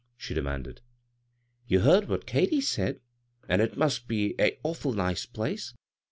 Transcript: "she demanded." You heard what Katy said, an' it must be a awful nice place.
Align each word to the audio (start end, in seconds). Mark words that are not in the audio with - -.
"she 0.17 0.33
demanded." 0.33 0.81
You 1.67 1.81
heard 1.81 2.07
what 2.07 2.25
Katy 2.25 2.59
said, 2.59 3.01
an' 3.47 3.61
it 3.61 3.77
must 3.77 4.07
be 4.07 4.33
a 4.39 4.57
awful 4.63 4.93
nice 4.93 5.27
place. 5.27 5.75